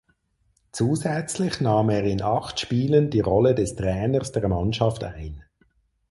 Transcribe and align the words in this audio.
Zusätzlich 0.71 1.61
nahm 1.61 1.91
er 1.91 2.03
in 2.05 2.23
acht 2.23 2.59
Spielen 2.59 3.11
die 3.11 3.19
Rolle 3.19 3.53
des 3.53 3.75
Trainers 3.75 4.31
der 4.31 4.47
Mannschaft 4.47 5.03
ein. 5.03 5.43